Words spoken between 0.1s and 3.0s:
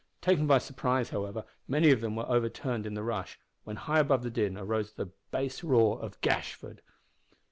Taken by surprise, however, many of them were overturned in